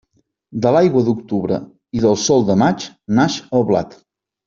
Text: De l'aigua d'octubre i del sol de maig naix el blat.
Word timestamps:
De 0.65 0.71
l'aigua 0.75 1.03
d'octubre 1.09 1.61
i 1.99 2.03
del 2.07 2.19
sol 2.25 2.49
de 2.51 2.59
maig 2.65 2.91
naix 3.21 3.41
el 3.61 3.73
blat. 3.73 3.99